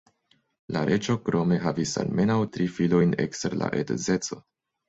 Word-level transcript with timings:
La 0.77 0.81
reĝo 0.89 1.15
krome 1.27 1.59
havis 1.67 1.93
almenaŭ 2.05 2.39
tri 2.57 2.67
filojn 2.79 3.15
ekster 3.27 3.59
la 3.63 3.73
edzeco. 3.83 4.41